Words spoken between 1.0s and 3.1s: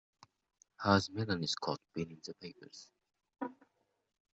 Melanie Scott been in the papers?